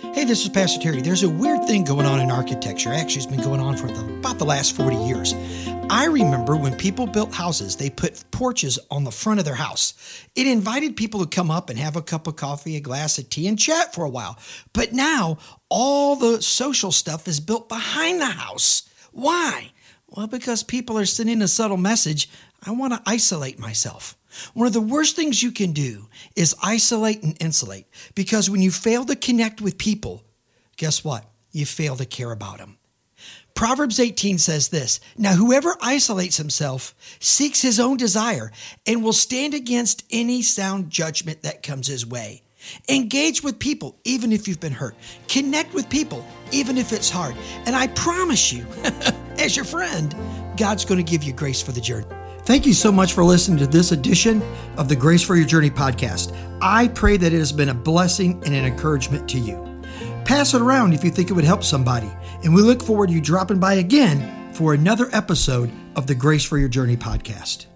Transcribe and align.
Hey, 0.00 0.24
this 0.24 0.44
is 0.44 0.48
Pastor 0.48 0.80
Terry. 0.80 1.00
There's 1.00 1.24
a 1.24 1.28
weird 1.28 1.64
thing 1.64 1.82
going 1.82 2.06
on 2.06 2.20
in 2.20 2.30
architecture. 2.30 2.92
Actually, 2.92 3.16
it's 3.16 3.26
been 3.26 3.42
going 3.42 3.60
on 3.60 3.76
for 3.76 3.88
the, 3.88 4.00
about 4.18 4.38
the 4.38 4.44
last 4.44 4.76
40 4.76 4.94
years. 4.94 5.34
I 5.90 6.04
remember 6.04 6.54
when 6.54 6.76
people 6.76 7.06
built 7.08 7.34
houses, 7.34 7.74
they 7.74 7.90
put 7.90 8.22
porches 8.30 8.78
on 8.92 9.02
the 9.02 9.10
front 9.10 9.40
of 9.40 9.44
their 9.44 9.56
house. 9.56 9.94
It 10.36 10.46
invited 10.46 10.96
people 10.96 11.20
to 11.20 11.26
come 11.26 11.50
up 11.50 11.68
and 11.68 11.76
have 11.80 11.96
a 11.96 12.02
cup 12.02 12.28
of 12.28 12.36
coffee, 12.36 12.76
a 12.76 12.80
glass 12.80 13.18
of 13.18 13.28
tea, 13.28 13.48
and 13.48 13.58
chat 13.58 13.92
for 13.92 14.04
a 14.04 14.08
while. 14.08 14.38
But 14.72 14.92
now, 14.92 15.38
all 15.68 16.14
the 16.14 16.42
social 16.42 16.92
stuff 16.92 17.26
is 17.26 17.40
built 17.40 17.68
behind 17.68 18.20
the 18.20 18.26
house. 18.26 18.88
Why? 19.10 19.72
Well, 20.08 20.26
because 20.26 20.62
people 20.62 20.98
are 20.98 21.04
sending 21.04 21.42
a 21.42 21.48
subtle 21.48 21.76
message 21.76 22.28
I 22.64 22.72
want 22.72 22.92
to 22.92 23.02
isolate 23.06 23.58
myself. 23.58 24.16
One 24.54 24.66
of 24.66 24.72
the 24.72 24.80
worst 24.80 25.16
things 25.16 25.42
you 25.42 25.52
can 25.52 25.72
do 25.72 26.08
is 26.34 26.56
isolate 26.62 27.22
and 27.22 27.36
insulate 27.40 27.86
because 28.14 28.50
when 28.50 28.60
you 28.60 28.70
fail 28.70 29.04
to 29.04 29.16
connect 29.16 29.60
with 29.60 29.78
people, 29.78 30.24
guess 30.76 31.04
what? 31.04 31.24
You 31.52 31.66
fail 31.66 31.96
to 31.96 32.04
care 32.04 32.32
about 32.32 32.58
them. 32.58 32.78
Proverbs 33.54 33.98
18 33.98 34.38
says 34.38 34.68
this 34.68 35.00
Now, 35.16 35.34
whoever 35.34 35.76
isolates 35.80 36.36
himself 36.36 36.94
seeks 37.18 37.62
his 37.62 37.80
own 37.80 37.96
desire 37.96 38.52
and 38.86 39.02
will 39.02 39.12
stand 39.12 39.54
against 39.54 40.04
any 40.10 40.42
sound 40.42 40.90
judgment 40.90 41.42
that 41.42 41.62
comes 41.62 41.86
his 41.86 42.06
way. 42.06 42.42
Engage 42.88 43.42
with 43.42 43.58
people, 43.58 43.98
even 44.04 44.32
if 44.32 44.48
you've 44.48 44.60
been 44.60 44.72
hurt. 44.72 44.94
Connect 45.28 45.74
with 45.74 45.88
people, 45.88 46.26
even 46.52 46.78
if 46.78 46.92
it's 46.92 47.10
hard. 47.10 47.34
And 47.66 47.74
I 47.74 47.88
promise 47.88 48.52
you, 48.52 48.66
as 49.38 49.56
your 49.56 49.64
friend, 49.64 50.14
God's 50.56 50.84
going 50.84 51.04
to 51.04 51.10
give 51.10 51.22
you 51.22 51.32
grace 51.32 51.62
for 51.62 51.72
the 51.72 51.80
journey. 51.80 52.06
Thank 52.42 52.64
you 52.64 52.72
so 52.72 52.90
much 52.90 53.12
for 53.12 53.22
listening 53.24 53.58
to 53.58 53.66
this 53.66 53.92
edition 53.92 54.42
of 54.78 54.88
the 54.88 54.96
Grace 54.96 55.22
for 55.22 55.36
Your 55.36 55.46
Journey 55.46 55.68
podcast. 55.68 56.34
I 56.62 56.88
pray 56.88 57.18
that 57.18 57.32
it 57.32 57.38
has 57.38 57.52
been 57.52 57.68
a 57.68 57.74
blessing 57.74 58.42
and 58.44 58.54
an 58.54 58.64
encouragement 58.64 59.28
to 59.28 59.38
you. 59.38 59.82
Pass 60.24 60.54
it 60.54 60.62
around 60.62 60.94
if 60.94 61.04
you 61.04 61.10
think 61.10 61.30
it 61.30 61.34
would 61.34 61.44
help 61.44 61.62
somebody. 61.62 62.10
And 62.44 62.54
we 62.54 62.62
look 62.62 62.82
forward 62.82 63.08
to 63.08 63.14
you 63.14 63.20
dropping 63.20 63.60
by 63.60 63.74
again 63.74 64.52
for 64.54 64.72
another 64.72 65.10
episode 65.12 65.70
of 65.94 66.06
the 66.06 66.14
Grace 66.14 66.44
for 66.44 66.56
Your 66.56 66.68
Journey 66.68 66.96
podcast. 66.96 67.66